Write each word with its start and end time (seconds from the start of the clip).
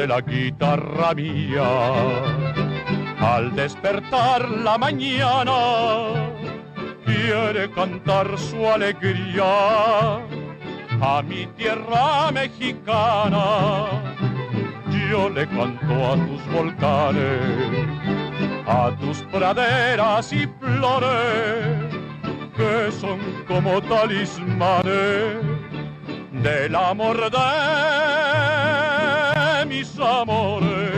de 0.00 0.06
la 0.06 0.20
guitarra 0.22 1.12
mía. 1.14 1.68
Al 3.18 3.54
despertar 3.54 4.48
la 4.48 4.78
mañana, 4.78 5.58
quiere 7.04 7.70
cantar 7.72 8.26
su 8.38 8.66
alegría 8.66 9.52
a 11.02 11.22
mi 11.22 11.46
tierra 11.58 12.30
mexicana. 12.32 13.44
Yo 15.10 15.28
le 15.28 15.46
canto 15.48 15.94
a 16.12 16.14
tus 16.26 16.42
volcanes, 16.54 17.42
a 18.66 18.96
tus 19.00 19.18
praderas 19.32 20.32
y 20.32 20.48
flores, 20.60 21.94
que 22.56 22.90
son 23.00 23.20
como 23.46 23.82
talismanes 23.82 25.44
del 26.42 26.74
amor 26.74 27.30
de 27.30 28.59
mis 29.70 29.96
amores. 29.98 30.90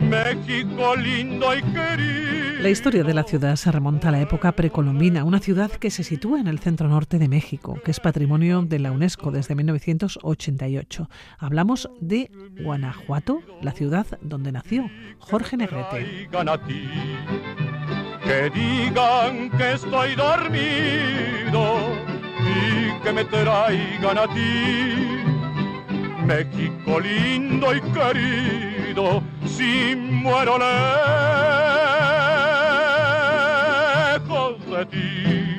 México 0.00 0.94
lindo 0.96 1.54
y 1.56 1.62
querido. 1.62 2.62
La 2.62 2.70
historia 2.70 3.02
de 3.02 3.12
la 3.12 3.24
ciudad 3.24 3.56
se 3.56 3.72
remonta 3.72 4.08
a 4.08 4.12
la 4.12 4.20
época 4.20 4.52
precolombina, 4.52 5.24
una 5.24 5.40
ciudad 5.40 5.70
que 5.72 5.90
se 5.90 6.04
sitúa 6.04 6.40
en 6.40 6.46
el 6.46 6.60
centro 6.60 6.88
norte 6.88 7.18
de 7.18 7.28
México, 7.28 7.78
que 7.84 7.90
es 7.90 7.98
patrimonio 7.98 8.62
de 8.62 8.78
la 8.78 8.92
UNESCO 8.92 9.32
desde 9.32 9.56
1988. 9.56 11.10
Hablamos 11.38 11.90
de 12.00 12.30
Guanajuato, 12.62 13.40
la 13.60 13.72
ciudad 13.72 14.06
donde 14.22 14.52
nació 14.52 14.88
Jorge 15.18 15.56
Negrete. 15.56 16.28
Que 18.24 18.50
digan 18.50 19.50
que 19.50 19.72
estoy 19.72 20.14
dormido 20.14 21.76
y 22.40 23.02
que 23.02 23.12
me 23.12 23.24
traigan 23.24 24.18
a 24.18 24.26
ti. 24.32 25.23
México 26.26 27.00
lindo 27.00 27.74
y 27.74 27.80
querido, 27.82 29.22
si 29.44 29.94
muero 29.94 30.56
lejos 34.18 34.70
de 34.70 34.86
ti. 34.86 35.56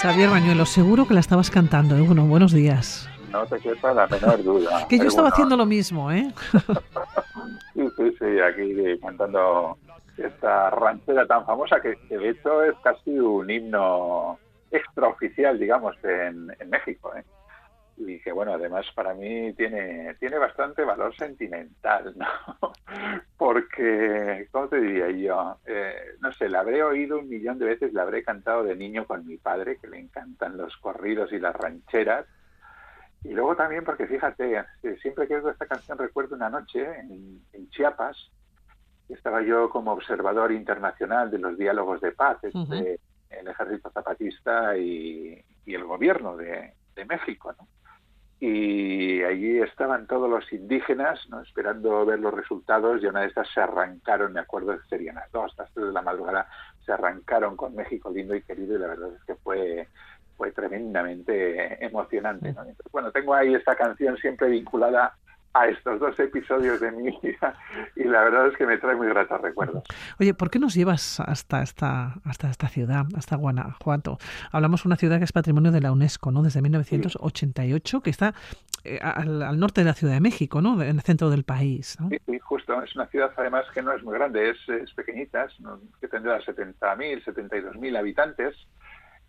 Xavier 0.00 0.30
Bañuelo, 0.30 0.64
seguro 0.64 1.06
que 1.06 1.14
la 1.14 1.20
estabas 1.20 1.50
cantando. 1.50 1.96
¿eh? 1.96 2.00
Bueno, 2.00 2.24
buenos 2.24 2.52
días. 2.52 3.08
No 3.30 3.46
te 3.46 3.58
quepa 3.60 3.92
la 3.92 4.06
menor 4.06 4.42
duda. 4.42 4.86
que 4.88 4.98
yo 4.98 5.04
estaba 5.04 5.28
haciendo 5.28 5.56
lo 5.56 5.66
mismo, 5.66 6.10
¿eh? 6.10 6.32
sí, 7.74 7.88
sí, 7.96 8.16
sí, 8.18 8.40
aquí 8.40 8.98
cantando 9.00 9.76
esta 10.16 10.70
ranchera 10.70 11.26
tan 11.26 11.44
famosa 11.44 11.76
que, 11.80 11.98
de 12.14 12.30
hecho 12.30 12.62
es 12.64 12.74
casi 12.82 13.18
un 13.18 13.50
himno 13.50 14.38
extraoficial, 14.70 15.58
digamos, 15.58 15.94
en, 16.04 16.54
en 16.58 16.70
México. 16.70 17.12
¿eh? 17.14 17.22
Y 18.08 18.20
que 18.20 18.32
bueno, 18.32 18.54
además 18.54 18.86
para 18.94 19.14
mí 19.14 19.52
tiene, 19.54 20.14
tiene 20.20 20.38
bastante 20.38 20.84
valor 20.84 21.14
sentimental, 21.16 22.14
¿no? 22.16 22.26
Porque, 23.36 24.48
¿cómo 24.50 24.68
te 24.68 24.80
diría 24.80 25.10
yo? 25.10 25.58
Eh, 25.66 25.94
no 26.20 26.32
sé, 26.32 26.48
la 26.48 26.60
habré 26.60 26.82
oído 26.82 27.18
un 27.18 27.28
millón 27.28 27.58
de 27.58 27.66
veces, 27.66 27.92
la 27.92 28.02
habré 28.02 28.22
cantado 28.22 28.64
de 28.64 28.76
niño 28.76 29.06
con 29.06 29.26
mi 29.26 29.36
padre, 29.36 29.78
que 29.78 29.88
le 29.88 29.98
encantan 29.98 30.56
los 30.56 30.76
corridos 30.76 31.32
y 31.32 31.38
las 31.38 31.54
rancheras. 31.54 32.26
Y 33.24 33.30
luego 33.30 33.56
también 33.56 33.84
porque, 33.84 34.06
fíjate, 34.06 34.64
siempre 35.00 35.28
que 35.28 35.36
oigo 35.36 35.50
esta 35.50 35.66
canción 35.66 35.98
recuerdo 35.98 36.36
una 36.36 36.50
noche 36.50 36.84
en, 37.00 37.40
en 37.52 37.70
Chiapas, 37.70 38.30
estaba 39.08 39.42
yo 39.42 39.70
como 39.70 39.92
observador 39.92 40.52
internacional 40.52 41.30
de 41.30 41.38
los 41.38 41.56
diálogos 41.58 42.00
de 42.00 42.12
paz 42.12 42.38
entre 42.42 42.98
el 43.30 43.48
ejército 43.48 43.90
zapatista 43.90 44.76
y, 44.76 45.42
y 45.64 45.74
el 45.74 45.84
gobierno 45.84 46.36
de, 46.36 46.74
de 46.94 47.04
México, 47.04 47.54
¿no? 47.58 47.66
Y 48.44 49.22
allí 49.22 49.60
estaban 49.60 50.08
todos 50.08 50.28
los 50.28 50.52
indígenas 50.52 51.20
¿no? 51.28 51.40
esperando 51.42 52.04
ver 52.04 52.18
los 52.18 52.34
resultados 52.34 53.00
y 53.00 53.06
una 53.06 53.20
de 53.20 53.28
estas 53.28 53.46
se 53.54 53.60
arrancaron, 53.60 54.32
me 54.32 54.40
acuerdo 54.40 54.76
que 54.76 54.88
serían 54.88 55.14
las 55.14 55.30
dos, 55.30 55.54
las 55.56 55.72
tres 55.72 55.86
de 55.86 55.92
la 55.92 56.02
madrugada, 56.02 56.48
se 56.84 56.90
arrancaron 56.90 57.56
con 57.56 57.76
México 57.76 58.10
lindo 58.10 58.34
y 58.34 58.42
querido 58.42 58.74
y 58.74 58.80
la 58.80 58.88
verdad 58.88 59.10
es 59.14 59.22
que 59.22 59.36
fue 59.36 59.86
fue 60.36 60.50
tremendamente 60.50 61.86
emocionante. 61.86 62.52
¿no? 62.52 62.64
bueno, 62.90 63.12
tengo 63.12 63.32
ahí 63.32 63.54
esta 63.54 63.76
canción 63.76 64.16
siempre 64.16 64.48
vinculada 64.48 65.14
a 65.54 65.68
estos 65.68 66.00
dos 66.00 66.18
episodios 66.18 66.80
de 66.80 66.90
mi 66.92 67.10
vida 67.22 67.54
y 67.96 68.04
la 68.04 68.24
verdad 68.24 68.48
es 68.48 68.56
que 68.56 68.66
me 68.66 68.78
trae 68.78 68.96
muy 68.96 69.08
gratos 69.08 69.40
recuerdos. 69.40 69.82
Oye, 70.18 70.34
¿por 70.34 70.50
qué 70.50 70.58
nos 70.58 70.74
llevas 70.74 71.20
hasta 71.20 71.62
esta, 71.62 72.14
hasta 72.24 72.50
esta 72.50 72.68
ciudad, 72.68 73.04
hasta 73.16 73.36
Guanajuato? 73.36 74.18
Hablamos 74.50 74.82
de 74.82 74.88
una 74.88 74.96
ciudad 74.96 75.18
que 75.18 75.24
es 75.24 75.32
patrimonio 75.32 75.70
de 75.70 75.80
la 75.80 75.92
UNESCO, 75.92 76.30
¿no? 76.30 76.42
Desde 76.42 76.62
1988, 76.62 78.00
que 78.00 78.10
está 78.10 78.34
eh, 78.84 78.98
al, 79.00 79.58
norte 79.58 79.82
de 79.82 79.86
la 79.86 79.94
Ciudad 79.94 80.14
de 80.14 80.20
México, 80.20 80.60
¿no? 80.60 80.82
En 80.82 80.96
el 80.96 81.02
centro 81.02 81.30
del 81.30 81.44
país. 81.44 81.96
¿no? 82.00 82.08
Sí, 82.08 82.38
justo. 82.40 82.82
Es 82.82 82.94
una 82.96 83.06
ciudad 83.06 83.32
además 83.36 83.66
que 83.72 83.82
no 83.82 83.92
es 83.92 84.02
muy 84.02 84.14
grande, 84.14 84.50
es, 84.50 84.68
es 84.68 84.92
pequeñita, 84.94 85.48
que 86.00 86.08
tendrá 86.08 86.40
70.000, 86.40 87.24
72.000 87.24 87.98
habitantes 87.98 88.56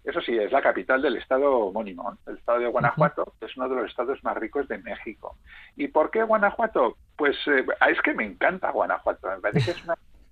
eso 0.04 0.20
sí, 0.20 0.38
es 0.38 0.52
la 0.52 0.62
capital 0.62 1.02
del 1.02 1.16
estado 1.16 1.50
homónimo, 1.58 2.18
el 2.28 2.38
estado 2.38 2.60
de 2.60 2.68
Guanajuato, 2.68 3.34
que 3.40 3.46
es 3.46 3.56
uno 3.56 3.70
de 3.70 3.76
los 3.76 3.90
estados 3.90 4.22
más 4.24 4.36
ricos 4.36 4.68
de 4.68 4.78
México. 4.80 5.38
¿Y 5.78 5.88
por 5.88 6.12
qué 6.12 6.24
Guanajuato? 6.24 6.98
Pues 7.16 7.38
eh, 7.48 7.66
es 7.90 8.02
que 8.02 8.14
me 8.14 8.26
encanta 8.26 8.72
Guanajuato, 8.72 9.30
me 9.30 9.40
parece 9.40 9.66
que 9.66 9.80
es 9.80 9.84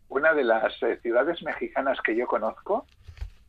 una, 0.09 0.33
de 0.33 0.43
las 0.43 0.83
eh, 0.83 0.99
ciudades 1.01 1.41
mexicanas 1.41 2.01
que 2.01 2.15
yo 2.15 2.27
conozco 2.27 2.85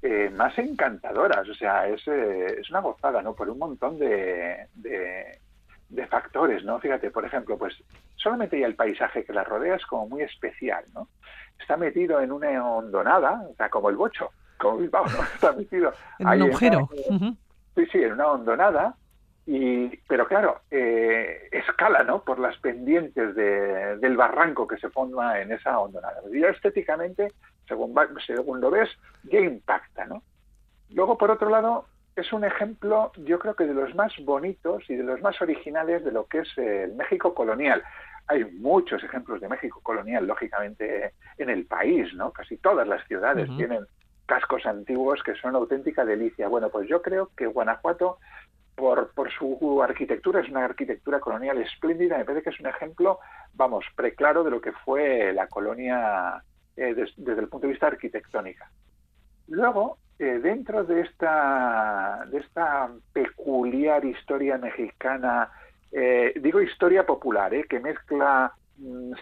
eh, 0.00 0.30
más 0.30 0.56
encantadoras, 0.58 1.48
o 1.48 1.54
sea, 1.54 1.88
es, 1.88 2.06
es 2.06 2.70
una 2.70 2.80
gozada, 2.80 3.20
¿no? 3.20 3.34
Por 3.34 3.50
un 3.50 3.58
montón 3.58 3.98
de, 3.98 4.68
de, 4.74 5.38
de, 5.88 6.06
factores, 6.06 6.64
¿no? 6.64 6.78
Fíjate, 6.78 7.10
por 7.10 7.24
ejemplo, 7.24 7.58
pues 7.58 7.74
solamente 8.14 8.58
ya 8.58 8.66
el 8.66 8.76
paisaje 8.76 9.24
que 9.24 9.32
la 9.32 9.44
rodea 9.44 9.74
es 9.74 9.86
como 9.86 10.08
muy 10.08 10.22
especial, 10.22 10.84
¿no? 10.94 11.08
Está 11.58 11.76
metido 11.76 12.20
en 12.20 12.30
una 12.30 12.64
hondonada, 12.64 13.42
o 13.48 13.54
sea, 13.54 13.70
como 13.70 13.90
el 13.90 13.96
bocho, 13.96 14.30
como 14.62 14.78
Bilbao, 14.78 15.04
¿no? 15.04 15.22
Está 15.34 15.52
metido 15.52 15.92
en 16.18 16.28
un 16.28 16.42
agujero. 16.42 16.88
Sí, 17.74 17.86
sí, 17.90 18.02
en 18.02 18.12
una 18.12 18.28
hondonada. 18.28 18.94
Y, 19.44 19.88
pero 20.06 20.28
claro, 20.28 20.60
eh, 20.70 21.48
escala, 21.50 22.04
¿no? 22.04 22.22
Por 22.22 22.38
las 22.38 22.56
pendientes 22.58 23.34
de, 23.34 23.96
del 23.96 24.16
barranco 24.16 24.68
que 24.68 24.78
se 24.78 24.88
forma 24.88 25.40
en 25.40 25.50
esa 25.50 25.80
hondonada. 25.80 26.20
Y 26.32 26.44
estéticamente, 26.44 27.32
según, 27.66 27.92
según 28.24 28.60
lo 28.60 28.70
ves, 28.70 28.88
ya 29.24 29.40
impacta, 29.40 30.04
¿no? 30.06 30.22
Luego, 30.90 31.18
por 31.18 31.32
otro 31.32 31.50
lado, 31.50 31.86
es 32.14 32.32
un 32.32 32.44
ejemplo, 32.44 33.10
yo 33.16 33.40
creo 33.40 33.56
que 33.56 33.64
de 33.64 33.74
los 33.74 33.94
más 33.96 34.12
bonitos 34.24 34.88
y 34.88 34.94
de 34.94 35.02
los 35.02 35.20
más 35.22 35.40
originales 35.42 36.04
de 36.04 36.12
lo 36.12 36.26
que 36.26 36.40
es 36.40 36.58
el 36.58 36.94
México 36.94 37.34
colonial. 37.34 37.82
Hay 38.28 38.44
muchos 38.44 39.02
ejemplos 39.02 39.40
de 39.40 39.48
México 39.48 39.80
colonial, 39.82 40.24
lógicamente, 40.24 41.14
en 41.38 41.50
el 41.50 41.66
país, 41.66 42.14
¿no? 42.14 42.30
Casi 42.30 42.58
todas 42.58 42.86
las 42.86 43.04
ciudades 43.08 43.48
tienen 43.56 43.84
cascos 44.32 44.64
antiguos 44.64 45.22
que 45.22 45.34
son 45.34 45.54
auténtica 45.54 46.06
delicia. 46.06 46.48
Bueno, 46.48 46.70
pues 46.70 46.88
yo 46.88 47.02
creo 47.02 47.28
que 47.36 47.46
Guanajuato, 47.46 48.16
por, 48.74 49.10
su 49.38 49.82
arquitectura, 49.82 50.40
es 50.40 50.48
una 50.48 50.64
arquitectura 50.64 51.20
colonial 51.20 51.58
espléndida, 51.58 52.16
me 52.16 52.24
parece 52.24 52.44
que 52.44 52.50
es 52.50 52.60
un 52.60 52.66
ejemplo, 52.66 53.18
vamos, 53.52 53.84
preclaro 53.94 54.42
de 54.42 54.50
lo 54.50 54.62
que 54.62 54.72
fue 54.72 55.34
la 55.34 55.48
colonia 55.48 56.42
eh, 56.74 56.94
desde 56.94 57.42
el 57.42 57.48
punto 57.48 57.66
de 57.66 57.74
vista 57.74 57.88
arquitectónica. 57.88 58.70
Luego, 59.48 59.98
eh, 60.18 60.40
dentro 60.42 60.82
de 60.82 61.02
esta, 61.02 62.24
de 62.30 62.38
esta 62.38 62.88
peculiar 63.12 64.02
historia 64.06 64.56
mexicana, 64.56 65.50
eh, 65.92 66.32
digo 66.40 66.62
historia 66.62 67.04
popular, 67.04 67.52
que 67.68 67.80
mezcla 67.80 68.50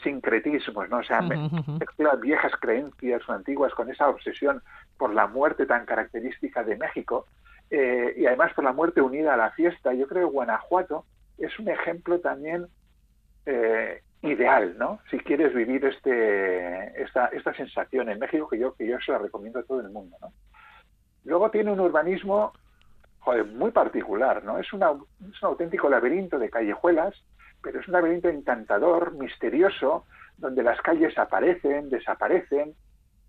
sincretismos, 0.02 0.88
¿no? 0.88 0.98
O 0.98 1.02
sea, 1.02 1.20
mezcla 1.20 2.14
viejas 2.16 2.52
creencias 2.60 3.22
antiguas 3.28 3.74
con 3.74 3.90
esa 3.90 4.08
obsesión 4.08 4.62
por 4.96 5.12
la 5.14 5.26
muerte 5.26 5.66
tan 5.66 5.84
característica 5.84 6.62
de 6.62 6.76
México 6.76 7.26
eh, 7.70 8.14
y 8.16 8.26
además 8.26 8.52
por 8.54 8.64
la 8.64 8.72
muerte 8.72 9.00
unida 9.00 9.34
a 9.34 9.36
la 9.36 9.50
fiesta. 9.50 9.92
Yo 9.92 10.06
creo 10.06 10.28
que 10.28 10.34
Guanajuato 10.34 11.04
es 11.38 11.58
un 11.58 11.68
ejemplo 11.68 12.20
también 12.20 12.66
eh, 13.46 14.02
ideal, 14.22 14.76
¿no? 14.78 15.00
Si 15.10 15.18
quieres 15.18 15.54
vivir 15.54 15.84
este, 15.84 17.02
esta, 17.02 17.26
esta 17.26 17.54
sensación 17.54 18.10
en 18.10 18.18
México, 18.18 18.48
que 18.48 18.58
yo, 18.58 18.74
que 18.74 18.86
yo 18.86 18.98
se 19.00 19.12
la 19.12 19.18
recomiendo 19.18 19.58
a 19.58 19.64
todo 19.64 19.80
el 19.80 19.90
mundo, 19.90 20.16
¿no? 20.20 20.32
Luego 21.24 21.50
tiene 21.50 21.70
un 21.70 21.80
urbanismo 21.80 22.52
joder, 23.20 23.44
muy 23.44 23.70
particular, 23.70 24.42
¿no? 24.44 24.58
Es, 24.58 24.72
una, 24.72 24.90
es 24.90 25.42
un 25.42 25.48
auténtico 25.48 25.88
laberinto 25.88 26.38
de 26.38 26.50
callejuelas, 26.50 27.14
pero 27.62 27.80
es 27.80 27.88
un 27.88 27.92
laberinto 27.92 28.28
encantador, 28.28 29.14
misterioso, 29.14 30.06
donde 30.38 30.62
las 30.62 30.80
calles 30.80 31.16
aparecen, 31.18 31.90
desaparecen, 31.90 32.74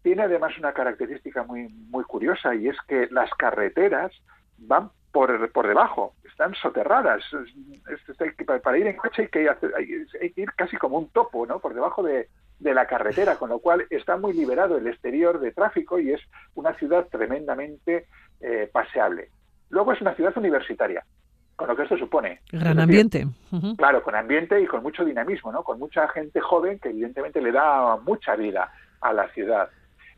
tiene 0.02 0.24
además 0.24 0.58
una 0.58 0.74
característica 0.74 1.44
muy, 1.44 1.68
muy 1.68 2.04
curiosa 2.04 2.56
y 2.56 2.68
es 2.68 2.78
que 2.88 3.08
las 3.12 3.30
carreteras 3.36 4.12
van 4.58 4.90
por, 5.12 5.52
por 5.52 5.68
debajo, 5.68 6.16
están 6.24 6.56
soterradas. 6.56 7.24
para 8.64 8.78
ir 8.78 8.88
en 8.88 8.96
coche 8.96 9.24
hay 9.24 9.28
que, 9.28 9.50
hay 9.50 10.32
que 10.32 10.42
ir 10.42 10.52
casi 10.54 10.78
como 10.78 10.98
un 10.98 11.10
topo, 11.10 11.46
¿no? 11.46 11.60
Por 11.60 11.74
debajo 11.74 12.02
de, 12.02 12.30
de 12.62 12.74
la 12.76 12.86
carretera, 12.86 13.38
con 13.38 13.50
lo 13.50 13.60
cual 13.60 13.86
está 13.90 14.18
muy 14.18 14.34
liberado 14.34 14.78
el 14.78 14.88
exterior 14.88 15.40
de 15.40 15.52
tráfico 15.52 16.00
y 16.00 16.12
es 16.12 16.22
una 16.54 16.74
ciudad 16.76 17.08
tremendamente 17.08 18.06
eh, 18.40 18.70
paseable. 18.72 19.30
Luego 19.70 19.94
es 19.94 20.02
una 20.02 20.14
ciudad 20.14 20.38
universitaria, 20.38 21.04
con 21.62 21.70
lo 21.70 21.76
que 21.76 21.84
esto 21.84 21.96
supone. 21.96 22.40
Gran 22.52 22.80
ambiente. 22.80 23.28
Claro, 23.78 24.02
con 24.02 24.16
ambiente 24.16 24.60
y 24.60 24.66
con 24.66 24.82
mucho 24.82 25.06
dinamismo, 25.06 25.52
¿no? 25.52 25.64
Con 25.64 25.78
mucha 25.78 26.08
gente 26.08 26.42
joven 26.42 26.80
que 26.80 26.90
evidentemente 26.90 27.40
le 27.40 27.52
da 27.52 27.98
mucha 27.98 28.36
vida 28.36 28.72
a 29.00 29.14
la 29.14 29.28
ciudad. 29.30 29.70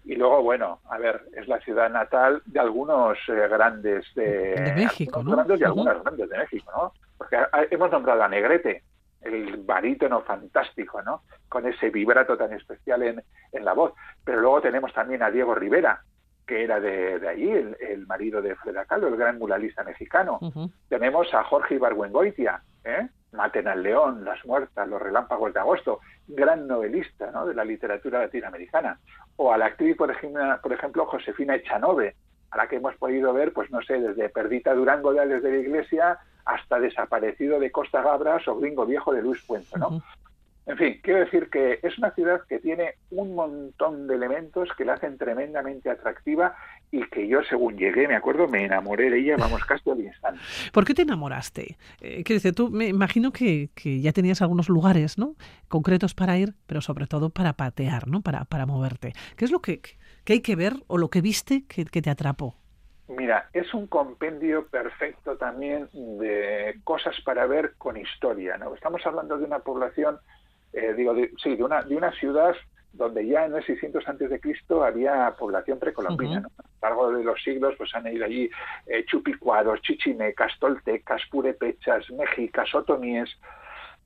Y 0.06 0.16
luego, 0.16 0.42
bueno, 0.42 0.80
a 0.90 0.98
ver, 0.98 1.22
es 1.36 1.45
la 1.50 1.60
ciudad 1.60 1.90
natal 1.90 2.42
de 2.45 2.62
algunos 2.62 3.18
eh, 3.28 3.48
grandes 3.50 4.06
de, 4.16 4.72
México, 4.74 5.22
¿no? 5.22 5.31
Grandes 5.31 5.60
y 5.60 5.63
algunas 5.66 6.01
grandes 6.01 6.30
de 6.30 6.38
México, 6.38 6.72
¿no? 6.74 6.94
Porque 7.18 7.38
hemos 7.72 7.92
nombrado 7.92 8.24
a 8.24 8.30
Negrete, 8.30 8.84
el 9.19 9.57
barítono 9.57 10.22
fantástico, 10.22 11.01
¿no? 11.01 11.24
Con 11.50 11.68
ese 11.68 11.89
vibrato 11.89 12.38
tan 12.38 12.54
especial 12.54 13.04
en, 13.04 13.22
en 13.51 13.66
la 13.66 13.74
voz. 13.74 13.92
Pero 14.24 14.39
luego 14.39 14.62
tenemos 14.62 14.94
también 14.94 15.22
a 15.22 15.30
Diego 15.30 15.56
Rivera, 15.56 16.04
que 16.45 16.63
era 16.63 16.80
de, 16.80 17.19
de 17.19 17.30
allí, 17.30 17.50
el, 17.51 18.06
marido 18.07 18.42
de 18.42 18.56
Freda 18.56 18.86
Kahlo, 18.86 19.07
el 19.07 19.18
gran 19.18 19.38
muralista 19.38 19.84
mexicano. 19.84 20.40
Tenemos 20.90 21.34
a 21.34 21.44
Jorge 21.44 21.75
Ibargüengoitia, 21.75 22.62
¿eh? 22.84 23.07
Maten 23.31 23.68
al 23.68 23.81
león, 23.81 24.24
Las 24.24 24.45
muertas, 24.45 24.88
Los 24.88 25.01
relámpagos 25.01 25.54
de 25.54 25.60
agosto, 25.60 26.00
gran 26.28 26.68
novelista 26.68 27.31
¿no? 27.31 27.45
de 27.45 27.56
la 27.56 27.66
literatura 27.66 28.19
latinoamericana. 28.19 29.00
O 29.38 29.51
a 29.51 29.57
la 29.57 29.68
actriz, 29.68 29.98
por 29.98 30.12
ejemplo, 30.12 30.42
por 30.62 30.74
ejemplo, 30.74 31.06
Josefina 31.06 31.56
Echanove, 31.56 32.16
a 32.51 32.57
la 32.57 32.68
que 32.68 32.75
hemos 32.75 32.96
podido 32.96 33.34
ver, 33.34 33.51
pues 33.51 33.72
no 33.72 33.81
sé, 33.81 34.00
desde 34.00 34.30
Perdita 34.30 34.75
Durango 34.75 35.13
de 35.13 35.25
desde 35.25 35.51
la 35.51 35.57
Iglesia 35.57 36.19
hasta 36.46 36.80
Desaparecido 36.80 37.60
de 37.60 37.72
Costa 37.72 38.04
Gabras 38.04 38.48
o 38.48 38.57
Gringo 38.57 38.86
Viejo 38.86 39.13
de 39.13 39.22
Luis 39.22 39.42
Puente, 39.44 39.80
¿no? 39.80 40.01
En 40.65 40.77
fin, 40.77 41.00
quiero 41.04 41.19
decir 41.19 41.50
que 41.50 41.80
es 41.83 41.98
una 41.98 42.12
ciudad 42.12 42.42
que 42.48 42.60
tiene 42.60 42.95
un 43.12 43.36
montón 43.36 44.07
de 44.07 44.15
elementos 44.15 44.69
que 44.77 44.86
la 44.86 44.94
hacen 44.94 45.18
tremendamente 45.18 45.89
atractiva 45.89 46.56
y 46.89 47.04
que 47.10 47.27
yo, 47.27 47.44
según 47.44 47.75
llegué, 47.75 48.07
me 48.07 48.15
acuerdo, 48.15 48.48
me 48.48 48.63
enamoré 48.63 49.10
de 49.10 49.19
ella, 49.19 49.36
vamos, 49.38 49.65
casi 49.65 49.89
al 49.89 50.00
instante. 50.00 50.39
¿Por 50.71 50.86
qué 50.86 50.94
te 50.94 51.01
enamoraste? 51.01 51.77
Eh, 52.00 52.24
quiero 52.24 52.38
decir, 52.38 52.56
tú 52.56 52.69
me 52.69 52.88
imagino 52.88 53.33
que, 53.33 53.71
que, 53.75 54.00
ya 54.00 54.13
tenías 54.13 54.42
algunos 54.42 54.69
lugares, 54.69 55.18
¿no? 55.18 55.36
Concretos 55.68 56.13
para 56.13 56.38
ir, 56.38 56.54
pero 56.65 56.80
sobre 56.80 57.07
todo 57.07 57.30
para 57.30 57.54
patear, 57.54 58.07
¿no? 58.07 58.21
Para, 58.21 58.45
para 58.45 58.65
moverte. 58.65 59.12
¿Qué 59.36 59.44
es 59.44 59.51
lo 59.51 59.60
que, 59.60 59.81
que 60.24 60.33
hay 60.33 60.42
que 60.42 60.56
ver 60.56 60.74
o 60.88 60.98
lo 60.98 61.10
que 61.10 61.19
viste 61.19 61.65
que, 61.68 61.83
que 61.83 62.01
te 62.01 62.10
atrapó? 62.10 62.56
Mira, 63.10 63.50
es 63.51 63.74
un 63.74 63.88
compendio 63.88 64.68
perfecto 64.68 65.36
también 65.36 65.89
de 65.94 66.80
cosas 66.86 67.15
para 67.25 67.45
ver 67.48 67.74
con 67.77 67.98
historia, 67.98 68.57
¿no? 68.57 68.74
Estamos 68.74 69.06
hablando 69.06 69.38
de 69.38 69.44
una 69.44 69.60
población 69.60 70.19
eh, 70.74 70.94
digo, 70.96 71.16
sí, 71.42 71.56
de 71.56 71.64
una, 71.64 71.81
de 71.84 71.96
una 71.96 72.12
ciudad 72.14 72.56
donde 72.94 73.25
ya 73.25 73.46
en 73.46 73.56
el 73.56 73.66
600 73.66 74.08
antes 74.08 74.30
de 74.30 74.40
Cristo 74.40 74.84
había 74.84 75.34
población 75.38 75.80
precolombina. 75.80 76.40
A 76.81 76.90
lo 76.90 76.96
largo 76.96 77.12
de 77.12 77.24
los 77.24 77.42
siglos 77.42 77.74
pues 77.78 77.94
han 77.96 78.08
ido 78.08 78.25
allí 78.25 78.50
eh, 78.86 79.04
chupicuados, 79.06 79.81
chichimecas, 79.81 80.54
toltecas, 80.60 81.22
purepechas, 81.31 82.10
mexicas, 82.12 82.74
otomíes, 82.75 83.30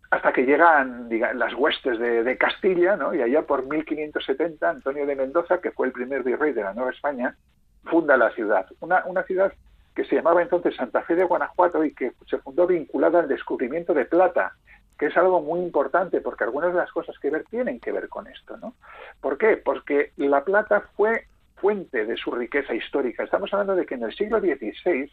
hasta 0.09 0.31
que 0.31 0.45
llegan 0.45 1.09
las 1.35 1.53
huestes 1.53 1.99
de, 1.99 2.37
Castilla, 2.37 2.95
¿no? 2.95 3.13
y 3.13 3.21
allá 3.21 3.41
por 3.41 3.67
1570 3.67 4.69
Antonio 4.69 5.05
de 5.05 5.15
Mendoza, 5.17 5.59
que 5.59 5.71
fue 5.71 5.87
el 5.87 5.93
primer 5.93 6.23
virrey 6.23 6.53
de 6.53 6.63
la 6.63 6.73
Nueva 6.73 6.91
España, 6.91 7.35
funda 7.83 8.15
la 8.15 8.31
ciudad. 8.31 8.65
Una, 8.79 9.03
una 9.05 9.23
ciudad 9.23 9.51
que 9.93 10.05
se 10.05 10.15
llamaba 10.15 10.41
entonces 10.41 10.75
Santa 10.75 11.01
Fe 11.01 11.15
de 11.15 11.25
Guanajuato 11.25 11.83
y 11.83 11.93
que 11.93 12.13
se 12.29 12.37
fundó 12.37 12.67
vinculada 12.67 13.19
al 13.19 13.27
descubrimiento 13.27 13.93
de 13.93 14.05
plata 14.05 14.53
que 14.97 15.07
es 15.07 15.17
algo 15.17 15.41
muy 15.41 15.59
importante 15.61 16.21
porque 16.21 16.43
algunas 16.43 16.73
de 16.73 16.79
las 16.79 16.91
cosas 16.91 17.17
que 17.19 17.29
ver 17.29 17.43
tienen 17.45 17.79
que 17.79 17.91
ver 17.91 18.09
con 18.09 18.27
esto, 18.27 18.57
¿no? 18.57 18.73
¿Por 19.21 19.37
qué? 19.37 19.57
Porque 19.57 20.11
la 20.17 20.43
plata 20.43 20.81
fue 20.95 21.27
fuente 21.55 22.05
de 22.05 22.17
su 22.17 22.31
riqueza 22.31 22.73
histórica. 22.73 23.23
Estamos 23.23 23.53
hablando 23.53 23.75
de 23.75 23.85
que 23.85 23.95
en 23.95 24.03
el 24.03 24.13
siglo 24.15 24.39
XVI 24.39 25.09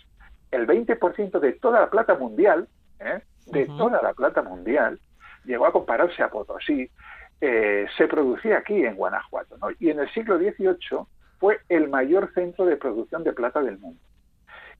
el 0.50 0.66
20% 0.66 1.40
de 1.40 1.52
toda 1.54 1.80
la 1.80 1.90
plata 1.90 2.14
mundial, 2.14 2.68
¿eh? 3.00 3.20
de 3.46 3.66
toda 3.66 4.00
la 4.00 4.12
plata 4.12 4.42
mundial, 4.42 4.98
llegó 5.44 5.66
a 5.66 5.72
compararse 5.72 6.22
a 6.22 6.30
Potosí, 6.30 6.88
eh, 7.40 7.86
se 7.96 8.06
producía 8.06 8.58
aquí 8.58 8.84
en 8.84 8.94
Guanajuato. 8.94 9.56
¿no? 9.58 9.68
Y 9.78 9.90
en 9.90 10.00
el 10.00 10.10
siglo 10.12 10.38
XVIII 10.38 11.06
fue 11.38 11.60
el 11.68 11.88
mayor 11.88 12.32
centro 12.32 12.64
de 12.64 12.76
producción 12.76 13.24
de 13.24 13.32
plata 13.32 13.60
del 13.60 13.78
mundo. 13.78 14.00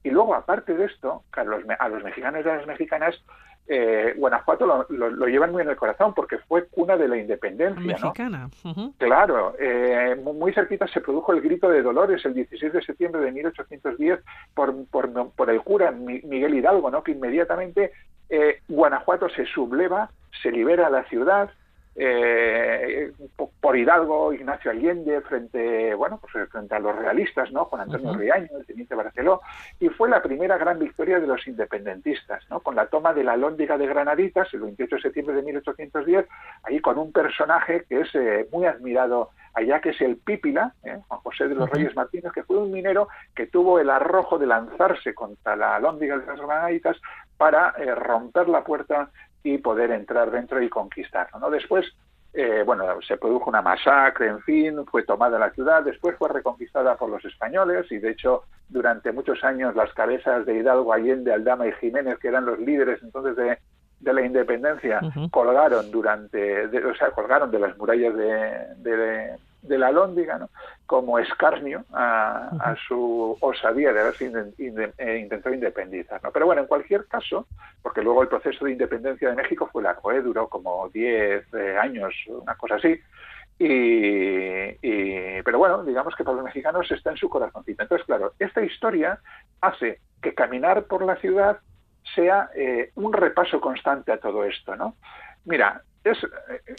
Y 0.03 0.11
luego, 0.11 0.35
aparte 0.35 0.75
de 0.75 0.85
esto, 0.85 1.25
a 1.33 1.45
los, 1.45 1.63
a 1.79 1.89
los 1.89 2.05
mexicanos 2.05 2.45
y 2.45 2.49
a 2.49 2.57
las 2.57 2.67
mexicanas 2.67 3.23
eh, 3.67 4.13
Guanajuato 4.17 4.67
lo, 4.89 5.27
llevan 5.27 5.53
muy 5.53 5.63
en 5.63 5.71
el 5.71 5.77
corazón 5.77 6.13
porque 6.15 6.39
fue 6.39 6.67
cuna 6.67 6.97
de 6.97 7.09
la 7.09 7.17
independencia. 7.17 7.81
Mexicana. 7.81 8.51
Claro, 8.99 9.55
eh, 9.59 10.15
muy 10.17 10.53
cerquita 10.53 10.87
se 10.87 11.01
produjo 11.01 11.33
el 11.33 11.41
grito 11.41 11.69
de 11.71 11.83
Dolores 11.83 12.25
el 12.27 12.35
16 12.35 12.73
de 12.73 12.83
septiembre 12.83 13.23
de 13.23 13.33
1810 13.33 14.21
por, 14.55 14.87
por, 14.87 15.31
por 15.31 15.51
el 15.51 15.63
cura 15.63 15.91
Miguel 15.93 16.55
Hidalgo, 16.55 16.91
¿no? 16.91 17.03
que 17.03 17.13
inmediatamente 17.13 17.93
eh, 18.29 18.61
Guanajuato 18.69 19.29
se 19.31 19.47
subleva, 19.47 20.11
se 20.43 20.51
libera 20.51 20.91
la 20.91 21.05
ciudad, 21.05 21.51
eh, 21.97 23.13
por 23.61 23.77
Hidalgo, 23.77 24.33
Ignacio 24.33 24.71
Allende, 24.71 25.21
frente, 25.23 25.95
bueno, 25.95 26.19
pues 26.21 26.49
frente 26.51 26.75
a 26.75 26.81
los 26.81 26.97
realistas, 26.97 27.53
¿no? 27.53 27.69
Con 27.69 27.81
Antonio 27.81 28.13
Riaño, 28.15 28.49
el 28.59 28.67
teniente 28.67 28.95
Barceló, 28.95 29.41
y 29.79 29.89
fue 29.89 30.09
la 30.09 30.21
primera 30.21 30.59
gran 30.59 30.79
victoria 30.79 31.21
de 31.21 31.27
los 31.27 31.47
independentistas, 31.47 32.43
¿no? 32.51 32.61
Con 32.61 32.75
la 32.75 32.87
toma 32.87 33.15
de 33.15 33.23
la 33.23 33.37
Lóndiga 33.37 33.79
de 33.79 33.87
Granaditas, 33.87 34.53
el 34.55 34.61
28 34.61 34.97
de 34.97 35.03
septiembre 35.03 35.37
de 35.37 35.43
1810, 35.43 36.27
ahí 36.65 36.81
con 36.81 36.99
un 36.99 37.13
personaje 37.13 37.85
que 37.89 38.01
es 38.01 38.15
eh, 38.15 38.49
muy 38.53 38.67
admirado 38.67 39.31
allá, 39.55 39.81
que 39.81 39.91
es 39.91 40.01
el 40.01 40.17
Pípila, 40.17 40.75
¿eh? 40.83 40.99
Juan 41.07 41.21
José 41.21 41.47
de 41.47 41.55
los 41.55 41.71
Reyes 41.71 41.95
Martínez, 41.95 42.33
que 42.33 42.43
fue 42.43 42.59
un 42.59 42.73
minero 42.73 43.09
que 43.37 43.47
tuvo 43.47 43.79
el 43.79 43.89
arrojo 43.89 44.37
de 44.37 44.47
lanzarse 44.47 45.15
contra 45.15 45.55
la 45.55 45.79
Lóndiga 45.79 46.19
de 46.19 46.27
las 46.27 46.41
Granaditas 46.41 46.97
para 47.37 47.73
romper 47.97 48.49
la 48.49 48.65
puerta 48.65 49.11
y 49.45 49.59
poder 49.59 49.93
entrar 49.93 50.31
dentro 50.31 50.61
y 50.61 50.69
conquistarlo. 50.69 51.39
¿no? 51.39 51.51
Después, 51.51 51.87
eh, 52.33 52.65
bueno, 52.67 52.85
se 53.07 53.17
produjo 53.19 53.51
una 53.51 53.63
masacre, 53.63 54.27
en 54.27 54.41
fin, 54.41 54.85
fue 54.87 55.05
tomada 55.05 55.39
la 55.39 55.51
ciudad, 55.51 55.85
después 55.85 56.17
fue 56.17 56.31
reconquistada 56.31 56.97
por 56.97 57.11
los 57.11 57.25
españoles 57.25 57.87
y 57.93 57.99
de 57.99 58.11
hecho 58.11 58.45
durante 58.69 59.13
muchos 59.13 59.45
años 59.45 59.77
las 59.77 59.93
cabezas 59.93 60.47
de 60.47 60.55
Hidalgo, 60.55 60.93
Allende, 60.93 61.33
Aldama 61.33 61.69
y 61.69 61.73
Jiménez, 61.75 62.19
que 62.19 62.29
eran 62.29 62.47
los 62.47 62.59
líderes 62.59 63.03
entonces 63.03 63.37
de, 63.37 63.59
de 64.01 64.13
la 64.13 64.23
independencia, 64.23 65.01
colgaron 65.31 65.91
durante, 65.91 66.67
o 66.67 66.95
sea, 66.95 67.11
colgaron 67.11 67.51
de 67.51 67.59
las 67.59 67.77
murallas 67.77 68.17
de, 68.17 68.75
de 68.79 69.37
la 69.69 69.91
Lóndiga 69.91 70.39
¿no? 70.39 70.51
como 70.87 71.19
escarnio 71.19 71.85
a, 71.93 72.75
su 72.87 73.37
osadía 73.41 73.93
de 73.93 74.01
haberse 74.01 74.31
eh, 74.59 75.19
intentado 75.19 75.55
independizar. 75.55 76.23
¿no? 76.23 76.31
Pero 76.31 76.47
bueno, 76.47 76.63
en 76.63 76.69
cualquier 76.69 77.07
caso, 77.07 77.47
porque 77.83 78.03
luego 78.03 78.23
el 78.23 78.29
proceso 78.29 78.65
de 78.65 78.73
independencia 78.73 79.31
de 79.31 79.37
México 79.37 79.69
fue 79.73 79.83
largo, 79.83 80.13
¿eh? 80.13 80.23
duró 80.23 80.49
como 80.49 80.89
10 80.91 81.55
eh, 81.55 81.77
años, 81.81 82.15
una 82.29 82.55
cosa 82.57 82.77
así, 82.77 82.99
y, 83.59 84.73
pero 85.43 85.59
bueno, 85.59 85.85
digamos 85.85 86.15
que 86.17 86.25
para 86.25 86.37
los 86.37 86.45
mexicanos 86.45 86.91
está 86.91 87.11
en 87.11 87.17
su 87.17 87.29
corazoncito. 87.29 87.83
Entonces, 87.83 88.07
claro, 88.07 88.33
esta 88.39 88.63
historia 88.63 89.21
hace 89.61 90.01
que 90.21 90.35
caminar 90.35 90.85
por 90.85 91.05
la 91.05 91.17
ciudad 91.17 91.59
sea 92.17 92.51
un 92.97 93.13
repaso 93.13 93.61
constante 93.61 94.11
a 94.11 94.19
todo 94.19 94.45
esto, 94.45 94.75
¿no? 94.75 94.97
Mira, 95.45 95.83
es, 96.05 96.19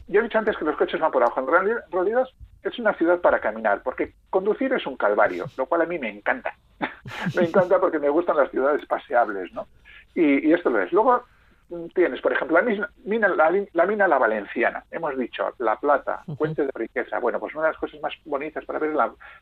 yo 0.07 0.19
he 0.19 0.23
dicho 0.23 0.37
antes 0.37 0.55
que 0.55 0.65
los 0.65 0.77
coches 0.77 0.99
van 0.99 1.11
por 1.11 1.23
abajo. 1.23 1.41
En 1.41 1.47
realidad, 1.91 2.27
es 2.63 2.79
una 2.79 2.93
ciudad 2.93 3.19
para 3.19 3.39
caminar, 3.39 3.81
porque 3.83 4.13
conducir 4.29 4.71
es 4.73 4.85
un 4.85 4.95
calvario, 4.95 5.45
lo 5.57 5.65
cual 5.65 5.81
a 5.81 5.85
mí 5.85 5.99
me 5.99 6.09
encanta. 6.09 6.55
me 7.35 7.43
encanta 7.43 7.79
porque 7.79 7.99
me 7.99 8.09
gustan 8.09 8.37
las 8.37 8.51
ciudades 8.51 8.85
paseables, 8.85 9.51
¿no? 9.53 9.67
Y, 10.13 10.53
esto 10.53 10.69
lo 10.69 10.81
es. 10.81 10.91
Luego 10.91 11.23
mm, 11.69 11.87
tienes, 11.93 12.21
por 12.21 12.33
ejemplo, 12.33 12.59
la 12.59 12.63
mina, 13.03 13.29
la, 13.73 13.85
mina 13.85 14.07
La 14.07 14.17
Valenciana. 14.17 14.83
Hemos 14.91 15.17
dicho, 15.17 15.53
La 15.57 15.75
Plata, 15.77 16.23
fuente 16.37 16.63
de 16.63 16.71
riqueza. 16.73 17.19
Bueno, 17.19 17.39
pues 17.39 17.53
una 17.55 17.65
de 17.65 17.71
las 17.71 17.79
cosas 17.79 17.99
más 18.01 18.13
bonitas 18.25 18.63
para 18.65 18.79
ver 18.79 18.91
es 18.91 18.95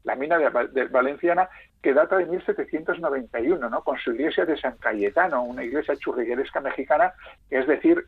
la, 0.03 0.15
mina 0.15 0.37
de, 0.37 0.85
Valenciana, 0.87 1.49
que 1.81 1.93
data 1.93 2.17
de 2.17 2.25
1791, 2.25 3.69
¿no? 3.69 3.83
Con 3.83 3.97
su 3.99 4.11
iglesia 4.11 4.45
de 4.45 4.57
San 4.57 4.77
Cayetano, 4.77 5.43
una 5.43 5.63
iglesia 5.63 5.95
churrigueresca 5.97 6.61
mexicana, 6.61 7.13
es 7.49 7.67
decir, 7.67 8.05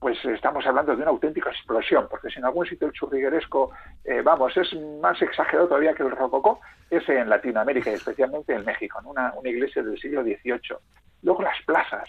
pues 0.00 0.24
estamos 0.24 0.64
hablando 0.66 0.94
de 0.94 1.02
una 1.02 1.10
auténtica 1.10 1.50
explosión, 1.50 2.06
porque 2.08 2.30
si 2.30 2.38
en 2.38 2.44
algún 2.44 2.66
sitio 2.66 2.86
el 2.86 2.92
churrigueresco, 2.92 3.72
eh, 4.04 4.22
vamos, 4.22 4.56
es 4.56 4.72
más 5.00 5.20
exagerado 5.20 5.68
todavía 5.68 5.94
que 5.94 6.04
el 6.04 6.12
rococó, 6.12 6.60
es 6.88 7.08
en 7.08 7.28
Latinoamérica 7.28 7.90
y 7.90 7.94
especialmente 7.94 8.54
en 8.54 8.64
México, 8.64 9.00
una, 9.04 9.32
una 9.34 9.48
iglesia 9.48 9.82
del 9.82 9.98
siglo 9.98 10.22
XVIII. 10.22 10.76
Luego 11.22 11.42
las 11.42 11.60
plazas, 11.66 12.08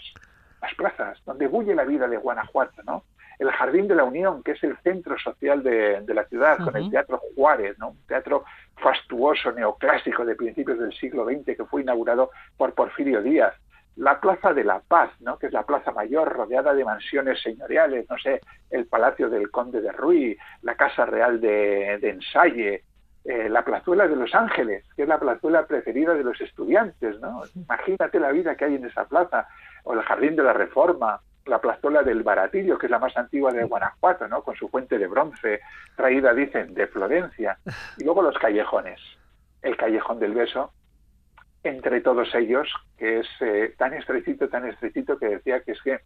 las 0.62 0.74
plazas, 0.74 1.20
donde 1.24 1.48
bulle 1.48 1.74
la 1.74 1.84
vida 1.84 2.06
de 2.06 2.16
Guanajuato, 2.16 2.82
¿no? 2.84 3.04
El 3.40 3.50
Jardín 3.52 3.88
de 3.88 3.94
la 3.94 4.04
Unión, 4.04 4.42
que 4.42 4.52
es 4.52 4.62
el 4.62 4.76
centro 4.78 5.18
social 5.18 5.62
de, 5.62 6.04
la 6.06 6.24
ciudad, 6.26 6.58
con 6.58 6.76
el 6.76 6.90
Teatro 6.90 7.20
Juárez, 7.34 7.78
¿no? 7.78 7.88
Un 7.88 8.06
teatro 8.06 8.44
fastuoso, 8.76 9.50
neoclásico 9.52 10.26
de 10.26 10.36
principios 10.36 10.78
del 10.78 10.92
siglo 10.92 11.24
XX 11.24 11.56
que 11.56 11.64
fue 11.64 11.80
inaugurado 11.80 12.30
por 12.58 12.74
Porfirio 12.74 13.22
Díaz 13.22 13.54
la 13.96 14.20
Plaza 14.20 14.52
de 14.54 14.64
la 14.64 14.80
Paz, 14.80 15.10
¿no? 15.20 15.38
que 15.38 15.46
es 15.46 15.52
la 15.52 15.64
plaza 15.64 15.92
mayor 15.92 16.28
rodeada 16.32 16.72
de 16.74 16.84
mansiones 16.84 17.40
señoriales, 17.42 18.08
no 18.08 18.16
sé, 18.18 18.40
el 18.70 18.86
Palacio 18.86 19.28
del 19.28 19.50
Conde 19.50 19.80
de 19.80 19.92
Ruy, 19.92 20.38
la 20.62 20.74
Casa 20.74 21.04
Real 21.04 21.40
de, 21.40 21.98
de 22.00 22.10
Ensalle, 22.10 22.84
eh, 23.24 23.50
la 23.50 23.62
plazuela 23.62 24.08
de 24.08 24.16
Los 24.16 24.34
Ángeles, 24.34 24.84
que 24.96 25.02
es 25.02 25.08
la 25.08 25.18
plazuela 25.18 25.66
preferida 25.66 26.14
de 26.14 26.24
los 26.24 26.40
estudiantes, 26.40 27.20
¿no? 27.20 27.42
Imagínate 27.54 28.18
la 28.18 28.32
vida 28.32 28.54
que 28.54 28.64
hay 28.64 28.76
en 28.76 28.86
esa 28.86 29.04
plaza, 29.04 29.46
o 29.84 29.92
el 29.92 30.00
Jardín 30.02 30.36
de 30.36 30.42
la 30.42 30.54
Reforma, 30.54 31.20
la 31.44 31.60
plazuela 31.60 32.02
del 32.02 32.22
Baratillo, 32.22 32.78
que 32.78 32.86
es 32.86 32.90
la 32.90 32.98
más 32.98 33.14
antigua 33.18 33.52
de 33.52 33.64
Guanajuato, 33.64 34.26
¿no? 34.26 34.42
Con 34.42 34.56
su 34.56 34.68
fuente 34.68 34.96
de 34.96 35.06
bronce, 35.06 35.60
traída, 35.96 36.32
dicen, 36.32 36.72
de 36.72 36.86
Florencia. 36.86 37.58
Y 37.98 38.04
luego 38.04 38.22
los 38.22 38.38
callejones. 38.38 39.00
El 39.60 39.76
callejón 39.76 40.18
del 40.18 40.32
beso, 40.32 40.72
entre 41.62 42.00
todos 42.00 42.34
ellos, 42.34 42.68
que 42.96 43.20
es 43.20 43.26
eh, 43.40 43.74
tan 43.76 43.92
estrechito, 43.94 44.48
tan 44.48 44.66
estrechito, 44.66 45.18
que 45.18 45.28
decía 45.28 45.60
que 45.62 45.72
es 45.72 45.82
que 45.82 46.00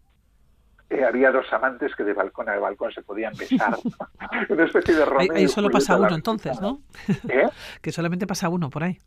eh, 0.90 1.04
había 1.04 1.30
dos 1.30 1.50
amantes 1.52 1.94
que 1.94 2.04
de 2.04 2.12
balcón 2.12 2.48
a 2.48 2.58
balcón 2.58 2.92
se 2.92 3.02
podían 3.02 3.34
besar. 3.36 3.76
Una 4.48 4.64
especie 4.64 4.94
de 4.94 5.04
Romeo 5.04 5.32
Ahí, 5.32 5.48
solo 5.48 5.70
pasa 5.70 5.96
uno 5.96 6.14
entonces, 6.14 6.60
¿no? 6.60 6.80
¿Eh? 7.28 7.48
que 7.82 7.92
solamente 7.92 8.26
pasa 8.26 8.48
uno 8.48 8.70
por 8.70 8.84
ahí. 8.84 8.98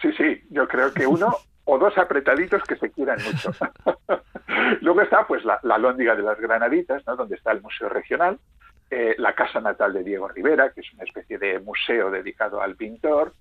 Sí, 0.00 0.12
sí, 0.16 0.42
yo 0.50 0.68
creo 0.68 0.92
que 0.92 1.06
uno 1.06 1.34
o 1.64 1.78
dos 1.78 1.96
apretaditos 1.96 2.62
que 2.64 2.76
se 2.76 2.90
quieran 2.90 3.18
mucho. 3.24 3.52
Luego 4.82 5.00
está 5.00 5.26
pues 5.26 5.44
la, 5.44 5.58
la 5.62 5.78
Lóndiga 5.78 6.14
de 6.14 6.22
las 6.22 6.38
Granaditas, 6.38 7.06
¿no? 7.06 7.16
donde 7.16 7.36
está 7.36 7.52
el 7.52 7.62
Museo 7.62 7.88
Regional, 7.88 8.38
eh, 8.90 9.14
la 9.18 9.34
casa 9.34 9.60
natal 9.60 9.92
de 9.94 10.04
Diego 10.04 10.28
Rivera, 10.28 10.70
que 10.70 10.82
es 10.82 10.92
una 10.92 11.04
especie 11.04 11.38
de 11.38 11.58
museo 11.58 12.10
dedicado 12.10 12.60
al 12.60 12.76
pintor, 12.76 13.32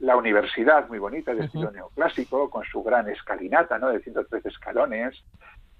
la 0.00 0.16
universidad 0.16 0.88
muy 0.88 0.98
bonita 0.98 1.34
de 1.34 1.44
estilo 1.44 1.70
neoclásico, 1.70 2.50
con 2.50 2.64
su 2.64 2.82
gran 2.82 3.08
escalinata 3.08 3.78
¿no? 3.78 3.88
de 3.88 4.00
113 4.00 4.48
escalones, 4.48 5.22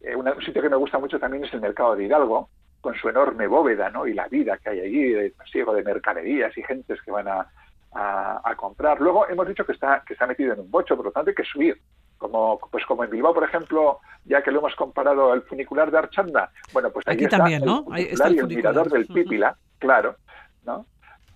eh, 0.00 0.14
un 0.14 0.26
sitio 0.42 0.62
que 0.62 0.68
me 0.68 0.76
gusta 0.76 0.98
mucho 0.98 1.18
también 1.18 1.44
es 1.44 1.52
el 1.52 1.60
mercado 1.60 1.96
de 1.96 2.04
Hidalgo, 2.04 2.48
con 2.80 2.94
su 2.94 3.08
enorme 3.08 3.46
bóveda, 3.46 3.90
¿no? 3.90 4.06
Y 4.06 4.14
la 4.14 4.26
vida 4.28 4.56
que 4.58 4.70
hay 4.70 4.80
allí, 4.80 5.08
de 5.10 5.30
pasiego 5.30 5.74
de 5.74 5.82
mercaderías 5.82 6.56
y 6.56 6.62
gentes 6.62 7.00
que 7.02 7.10
van 7.10 7.28
a, 7.28 7.46
a, 7.92 8.54
comprar. 8.56 9.00
Luego 9.00 9.28
hemos 9.28 9.46
dicho 9.48 9.64
que 9.64 9.72
está, 9.72 10.02
que 10.06 10.14
está 10.14 10.26
metido 10.26 10.54
en 10.54 10.60
un 10.60 10.70
bocho, 10.70 10.96
por 10.96 11.06
lo 11.06 11.12
tanto 11.12 11.30
hay 11.30 11.34
que 11.34 11.44
subir. 11.44 11.78
Como, 12.16 12.58
pues 12.70 12.84
como 12.84 13.02
en 13.02 13.10
Bilbao, 13.10 13.32
por 13.32 13.44
ejemplo, 13.44 13.98
ya 14.26 14.42
que 14.42 14.50
lo 14.50 14.58
hemos 14.58 14.74
comparado 14.74 15.32
al 15.32 15.42
funicular 15.42 15.90
de 15.90 15.98
Archanda, 15.98 16.50
bueno, 16.70 16.90
pues 16.90 17.08
aquí 17.08 17.24
está 17.24 17.38
también, 17.38 17.64
¿no? 17.64 17.86
El 17.96 18.08
está 18.08 18.28
el, 18.28 18.46
mirador 18.46 18.90
del 18.90 19.06
Pípila, 19.06 19.56
claro, 19.78 20.16
¿no? 20.64 20.84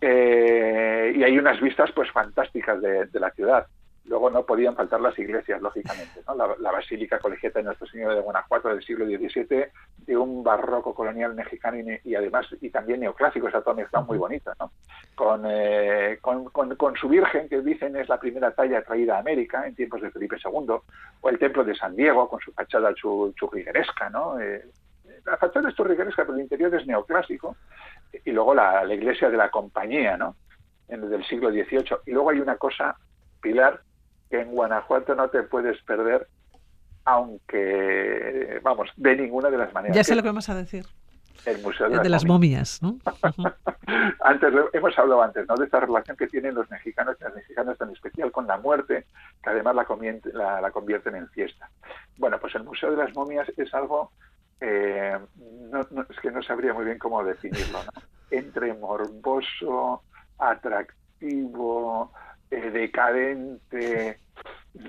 Eh, 0.07 1.15
y 1.17 1.23
hay 1.23 1.39
unas 1.39 1.59
vistas 1.63 1.91
pues 1.93 2.11
fantásticas 2.11 2.79
de, 2.83 3.07
de 3.07 3.21
la 3.21 3.31
ciudad. 3.31 3.67
Luego 4.05 4.29
no 4.29 4.45
podían 4.45 4.77
faltar 4.77 5.01
las 5.01 5.19
iglesias, 5.19 5.63
lógicamente. 5.63 6.21
¿no? 6.29 6.35
La, 6.35 6.73
Basílica 6.73 7.19
Colegiata 7.19 7.61
de 7.61 7.65
Nuestro 7.65 7.87
Señor 7.87 8.15
de 8.15 8.21
Guanajuato 8.21 8.69
del 8.69 8.85
siglo 8.85 9.07
XVII, 9.07 9.65
de 9.97 10.17
un 10.17 10.45
barroco 10.45 10.95
colonial 10.95 11.35
mexicano 11.35 11.79
y, 12.05 12.15
además 12.15 12.47
y 12.61 12.69
también 12.69 13.01
neoclásico, 13.01 13.49
esa 13.49 13.63
toda 13.63 13.81
está 13.81 14.03
muy 14.03 14.19
bonita, 14.19 14.53
¿no? 14.61 14.71
Eh, 15.49 16.19
con, 16.21 16.45
con, 16.51 16.97
su 16.97 17.09
Virgen, 17.09 17.49
que 17.49 17.63
dicen 17.63 17.97
es 17.97 18.09
la 18.11 18.21
primera 18.21 18.51
talla 18.51 18.83
traída 18.83 19.17
a 19.17 19.21
América 19.21 19.67
en 19.67 19.75
tiempos 19.75 20.03
de 20.03 20.11
Felipe 20.11 20.37
II, 20.45 20.75
o 21.23 21.29
el 21.31 21.39
Templo 21.39 21.65
de 21.65 21.75
San 21.75 21.97
Diego 21.97 22.29
con 22.29 22.41
su 22.41 22.53
fachada 22.53 22.93
churrigueresca, 22.93 24.11
¿no? 24.11 24.39
Eh, 24.39 24.67
la 25.25 25.37
fachada 25.37 25.69
es 25.69 25.75
churrigueresca, 25.75 26.23
pero 26.23 26.35
el 26.35 26.43
interior 26.43 26.75
es 26.75 26.87
neoclásico. 26.87 27.57
Y 28.25 28.31
luego 28.31 28.55
la, 28.55 28.85
iglesia 28.93 29.31
de 29.31 29.37
la 29.37 29.51
Compañía, 29.51 30.17
¿no? 30.17 30.37
En, 30.89 31.09
del 31.09 31.25
siglo 31.27 31.51
XVIII. 31.51 31.97
Y 32.07 32.13
luego 32.13 32.31
hay 32.31 32.41
una 32.41 32.57
cosa, 32.57 32.97
Pilar, 33.41 33.81
que 34.31 34.41
en 34.41 34.51
Guanajuato 34.51 35.15
no 35.15 35.29
te 35.29 35.43
puedes 35.43 35.81
perder, 35.83 36.29
aunque, 37.05 38.61
vamos, 38.63 38.91
de 38.97 39.17
ninguna 39.17 39.51
de 39.51 39.59
las 39.59 39.73
maneras. 39.73 39.97
Ya 39.97 40.05
sé 40.05 40.15
lo 40.15 40.23
que 40.23 40.29
vamos 40.29 40.49
a 40.49 40.55
decir. 40.55 40.87
El 41.47 41.61
Museo 41.61 41.91
de, 41.91 42.09
las, 42.09 42.25
momias, 42.25 42.81
¿no? 42.83 42.99
antes 44.21 44.55
hemos 44.73 44.99
hablado 44.99 45.23
antes, 45.23 45.47
¿no? 45.47 45.57
De 45.57 45.67
esta 45.67 45.81
relación 45.81 46.17
que 46.17 46.27
tienen 46.27 46.55
los 46.55 46.71
mexicanos 46.71 47.17
y 47.21 47.25
las 47.25 47.35
mexicanas 47.35 47.77
tan 47.77 47.91
especial 47.91 48.33
con 48.33 48.47
la 48.47 48.57
muerte, 48.57 49.05
que 49.43 49.51
además 49.51 49.75
la, 49.75 50.61
la, 50.63 50.71
convierten 50.71 51.17
en 51.17 51.29
fiesta. 51.29 51.69
Bueno, 52.17 52.39
pues 52.41 52.55
el 52.55 52.65
Museo 52.65 52.93
de 52.93 52.97
las 52.97 53.15
Momias 53.15 53.47
es 53.59 53.75
algo 53.75 54.13
eh, 54.61 55.19
no, 55.71 55.81
es 55.81 56.21
que 56.21 56.31
no 56.31 56.43
sabría 56.43 56.73
muy 56.73 56.85
bien 56.85 56.99
cómo 56.99 57.23
definirlo, 57.25 57.79
¿no? 57.85 58.03
Entre 58.31 58.73
morboso, 58.75 60.03
atractivo, 60.39 62.13
eh, 62.51 62.71
decadente, 62.71 64.19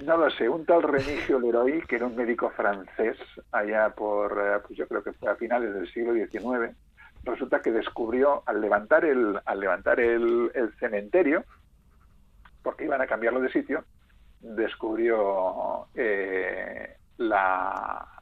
no 0.03 0.17
lo 0.17 0.29
sé, 0.31 0.49
un 0.49 0.65
tal 0.65 0.81
Remigio 0.81 1.39
Leroy, 1.39 1.81
que 1.83 1.97
era 1.97 2.07
un 2.07 2.15
médico 2.15 2.49
francés 2.51 3.17
allá 3.51 3.89
por, 3.91 4.31
eh, 4.39 4.59
pues 4.65 4.77
yo 4.77 4.87
creo 4.87 5.03
que 5.03 5.13
fue 5.13 5.29
a 5.29 5.35
finales 5.35 5.73
del 5.73 5.91
siglo 5.91 6.13
XIX, 6.13 6.75
resulta 7.23 7.61
que 7.61 7.71
descubrió 7.71 8.43
al 8.45 8.61
levantar 8.61 9.05
el, 9.05 9.39
al 9.45 9.59
levantar 9.59 9.99
el, 9.99 10.51
cementerio, 10.79 11.43
porque 12.63 12.85
iban 12.85 13.01
a 13.01 13.07
cambiarlo 13.07 13.39
de 13.39 13.51
sitio, 13.51 13.85
descubrió 14.39 15.87
eh, 15.93 16.97
la, 17.17 18.14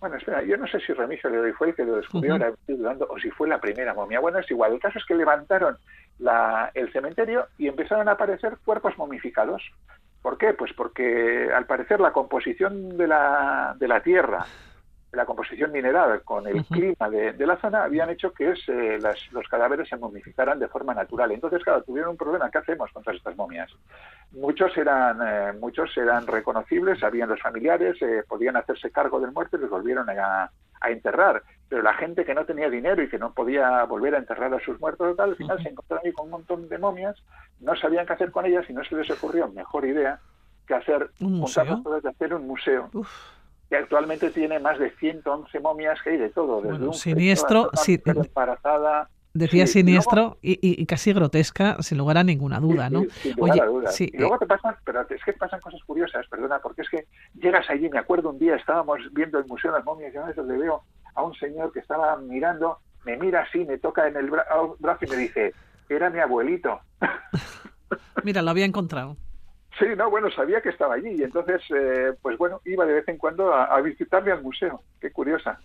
bueno, 0.00 0.16
espera, 0.16 0.42
yo 0.42 0.56
no 0.56 0.66
sé 0.66 0.78
si 0.80 0.92
Remigio 0.92 1.28
Leroy 1.28 1.52
fue 1.52 1.68
el 1.68 1.74
que 1.74 1.84
lo 1.84 1.96
descubrió, 1.96 2.36
o 3.08 3.18
si 3.18 3.30
fue 3.30 3.48
la 3.48 3.60
primera 3.60 3.94
momia. 3.94 4.20
Bueno, 4.20 4.38
es 4.38 4.50
igual. 4.50 4.72
El 4.72 4.80
caso 4.80 4.98
es 4.98 5.04
que 5.04 5.14
levantaron 5.14 5.76
la, 6.18 6.70
el 6.74 6.92
cementerio 6.92 7.46
y 7.58 7.66
empezaron 7.66 8.08
a 8.08 8.12
aparecer 8.12 8.58
cuerpos 8.64 8.96
momificados. 8.96 9.62
¿Por 10.22 10.38
qué? 10.38 10.52
Pues 10.52 10.72
porque 10.72 11.50
al 11.54 11.66
parecer 11.66 12.00
la 12.00 12.12
composición 12.12 12.96
de 12.96 13.08
la, 13.08 13.76
de 13.78 13.88
la 13.88 14.00
tierra 14.00 14.46
la 15.12 15.24
composición 15.24 15.72
mineral 15.72 16.22
con 16.22 16.46
el 16.46 16.64
clima 16.66 17.08
de, 17.08 17.46
la 17.46 17.56
zona 17.56 17.84
habían 17.84 18.10
hecho 18.10 18.32
que 18.32 18.52
eh, 18.52 18.98
los 19.30 19.48
cadáveres 19.48 19.88
se 19.88 19.96
momificaran 19.96 20.58
de 20.58 20.68
forma 20.68 20.92
natural. 20.92 21.32
Entonces, 21.32 21.62
claro, 21.64 21.82
tuvieron 21.82 22.10
un 22.10 22.16
problema. 22.16 22.50
¿Qué 22.50 22.58
hacemos 22.58 22.92
con 22.92 23.02
todas 23.02 23.16
estas 23.16 23.36
momias? 23.36 23.70
Muchos 24.32 24.76
eran, 24.76 25.18
eh, 25.26 25.52
muchos 25.58 25.96
eran 25.96 26.26
reconocibles, 26.26 27.00
sabían 27.00 27.30
los 27.30 27.40
familiares, 27.40 27.96
eh, 28.02 28.22
podían 28.28 28.56
hacerse 28.56 28.90
cargo 28.90 29.18
del 29.18 29.32
muerto 29.32 29.56
y 29.56 29.60
los 29.60 29.70
volvieron 29.70 30.08
a, 30.10 30.50
enterrar. 30.88 31.42
Pero 31.68 31.82
la 31.82 31.94
gente 31.94 32.24
que 32.24 32.34
no 32.34 32.44
tenía 32.44 32.70
dinero 32.70 33.02
y 33.02 33.08
que 33.08 33.18
no 33.18 33.32
podía 33.34 33.82
volver 33.84 34.14
a 34.14 34.18
enterrar 34.18 34.54
a 34.54 34.60
sus 34.60 34.78
muertos, 34.78 35.16
tal, 35.16 35.30
al 35.30 35.36
final 35.36 35.60
se 35.60 35.70
encontraron 35.70 36.06
ahí 36.06 36.12
con 36.12 36.26
un 36.26 36.30
montón 36.30 36.68
de 36.68 36.78
momias, 36.78 37.16
no 37.60 37.74
sabían 37.74 38.06
qué 38.06 38.12
hacer 38.12 38.30
con 38.30 38.46
ellas 38.46 38.64
y 38.68 38.72
no 38.72 38.84
se 38.84 38.94
les 38.94 39.10
ocurrió 39.10 39.48
mejor 39.48 39.84
idea 39.84 40.20
que 40.68 40.74
hacer 40.74 41.10
un 41.20 41.32
museo. 41.32 41.82
De 42.00 42.08
hacer 42.08 42.32
un 42.32 42.46
museo 42.46 42.88
que 43.68 43.76
actualmente 43.76 44.30
tiene 44.30 44.58
más 44.58 44.78
de 44.78 44.90
111 44.92 45.60
momias 45.60 46.00
que 46.02 46.10
hay 46.10 46.16
de 46.16 46.30
todo, 46.30 46.62
desde 46.62 46.86
un 46.86 46.94
siniestro, 46.94 47.70
embarazada, 47.96 49.10
Decía 49.34 49.66
siniestro 49.66 50.38
y, 50.42 50.84
casi 50.86 51.12
grotesca, 51.12 51.76
sin 51.80 51.98
lugar 51.98 52.18
a 52.18 52.24
ninguna 52.24 52.58
duda, 52.58 52.90
¿no? 52.90 53.00
Oye, 53.38 53.62
y 54.00 54.16
luego 54.16 54.34
eh 54.34 54.38
te 54.40 54.46
pasan, 54.46 54.74
pero 54.84 55.02
es 55.02 55.22
que 55.22 55.32
pasan 55.34 55.60
cosas 55.60 55.80
curiosas, 55.84 56.26
perdona, 56.28 56.58
porque 56.58 56.82
es 56.82 56.88
que 56.88 57.06
llegas 57.34 57.68
allí, 57.70 57.88
me 57.88 57.98
acuerdo 57.98 58.30
un 58.30 58.38
día, 58.38 58.56
estábamos 58.56 58.98
viendo 59.12 59.38
el 59.38 59.46
Museo 59.46 59.70
de 59.70 59.78
las 59.78 59.84
Momias 59.84 60.12
y 60.14 60.16
a 60.16 60.24
veces 60.24 60.44
le 60.44 60.56
veo 60.56 60.82
a 61.14 61.22
un 61.22 61.34
señor 61.34 61.72
que 61.72 61.80
estaba 61.80 62.16
mirando, 62.16 62.78
me 63.04 63.16
mira 63.16 63.42
así, 63.42 63.64
me 63.64 63.78
toca 63.78 64.08
en 64.08 64.16
el 64.16 64.30
brazo 64.30 65.04
y 65.04 65.10
me 65.10 65.16
dice, 65.16 65.54
era 65.88 66.10
mi 66.10 66.18
abuelito. 66.18 66.80
Mira, 68.24 68.42
lo 68.42 68.50
había 68.50 68.64
encontrado. 68.64 69.16
Sí, 69.78 69.86
no, 69.96 70.10
bueno, 70.10 70.30
sabía 70.30 70.60
que 70.60 70.70
estaba 70.70 70.94
allí 70.94 71.10
y 71.18 71.22
entonces, 71.22 71.62
eh, 71.70 72.12
pues 72.20 72.36
bueno, 72.36 72.60
iba 72.64 72.84
de 72.84 72.94
vez 72.94 73.08
en 73.08 73.18
cuando 73.18 73.54
a, 73.54 73.80
visitarle 73.80 74.32
al 74.32 74.42
museo. 74.42 74.82
Qué 75.00 75.12
curiosa. 75.12 75.60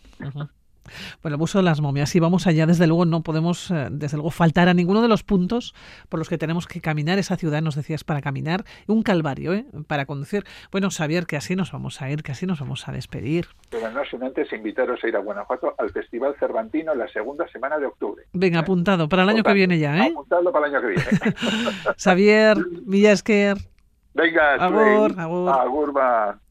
Bueno, 1.22 1.36
el 1.36 1.39
Museo 1.39 1.62
de 1.62 1.65
las 1.65 1.82
Momias. 1.82 2.15
Y 2.15 2.20
vamos 2.20 2.48
allá, 2.48 2.65
desde 2.65 2.88
luego 2.88 3.05
no 3.05 3.22
podemos, 3.22 3.72
eh, 3.72 3.88
desde 3.91 4.17
luego, 4.17 4.32
faltar 4.32 4.67
a 4.70 4.74
ninguno 4.74 5.01
de 5.01 5.08
los 5.08 5.24
puntos 5.24 5.74
por 6.10 6.20
los 6.20 6.29
que 6.29 6.38
tenemos 6.38 6.67
que 6.67 6.82
caminar 6.82 7.20
esa 7.20 7.38
ciudad, 7.38 7.62
nos 7.62 7.75
decías, 7.75 8.03
para 8.03 8.22
caminar. 8.22 8.63
Un 8.88 9.03
calvario, 9.03 9.53
¿eh? 9.53 9.65
Para 9.88 10.05
conducir. 10.05 10.43
Bueno, 10.72 10.89
Xavier, 10.89 11.25
que 11.25 11.38
así 11.38 11.55
nos 11.55 11.72
vamos 11.72 12.01
a 12.01 12.10
ir, 12.10 12.24
que 12.24 12.32
así 12.32 12.46
nos 12.46 12.60
vamos 12.60 12.88
a 12.88 12.91
despedir. 12.91 13.48
Pero 13.70 13.89
no 13.91 14.03
sin 14.05 14.24
antes 14.24 14.51
invitaros 14.51 15.03
a 15.03 15.08
ir 15.08 15.15
a 15.15 15.20
Guanajuato 15.20 15.74
al 15.77 15.89
Festival 15.91 16.36
Cervantino 16.39 16.93
la 16.96 17.08
segunda 17.08 17.48
semana 17.48 17.77
de 17.77 17.86
octubre. 17.86 18.25
Venga, 18.34 18.60
apuntado, 18.60 19.08
para 19.10 19.24
el 19.24 19.29
año 19.29 19.43
que 19.43 19.53
viene 19.53 19.79
ya, 19.79 19.98
¿eh? 19.98 20.12
Apuntado 20.12 20.51
para 20.51 20.67
el 20.67 20.75
año 20.75 20.82
que 20.82 20.88
viene. 20.88 21.36
Xavier 21.98 22.58
Villasker. 22.86 23.73
Venga, 24.15 24.53
agur, 24.62 25.12
agur. 25.17 25.50
Agur, 25.50 25.91
va. 25.91 26.36